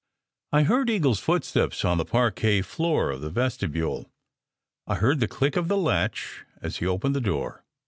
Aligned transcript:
I 0.51 0.63
heard 0.63 0.89
Eagle 0.89 1.11
s 1.11 1.19
footsteps 1.19 1.85
on 1.85 1.99
the 1.99 2.05
parquet 2.05 2.63
floor 2.63 3.11
of 3.11 3.21
the 3.21 3.29
vestibule. 3.29 4.09
I 4.87 4.95
heard 4.95 5.19
the 5.19 5.27
click 5.27 5.55
of 5.55 5.67
the 5.67 5.77
latch 5.77 6.43
as 6.59 6.77
he 6.77 6.87
opened 6.87 7.15
the 7.15 7.21
door. 7.21 7.63